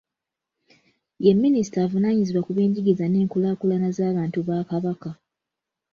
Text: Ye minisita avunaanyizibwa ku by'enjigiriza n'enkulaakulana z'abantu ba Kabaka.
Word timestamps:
Ye 1.23 1.31
minisita 1.41 1.77
avunaanyizibwa 1.85 2.41
ku 2.45 2.51
by'enjigiriza 2.55 3.05
n'enkulaakulana 3.09 3.89
z'abantu 3.97 4.39
ba 4.47 4.57
Kabaka. 4.69 5.09